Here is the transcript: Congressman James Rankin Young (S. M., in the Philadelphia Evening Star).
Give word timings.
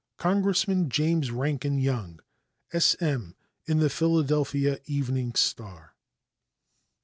Congressman 0.17 0.89
James 0.89 1.29
Rankin 1.29 1.77
Young 1.77 2.21
(S. 2.73 2.95
M., 2.99 3.35
in 3.67 3.77
the 3.77 3.87
Philadelphia 3.91 4.79
Evening 4.87 5.35
Star). 5.35 5.93